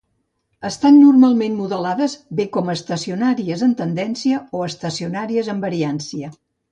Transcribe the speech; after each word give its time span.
Estan 0.67 0.95
normalment 1.01 1.57
modelades 1.57 2.15
bé 2.39 2.47
com 2.55 2.71
a 2.71 2.75
estacionàries 2.79 3.61
en 3.67 3.75
tendència 3.83 4.39
o 4.57 4.63
estacionàries 4.69 5.53
en 5.55 5.61
variància. 5.67 6.31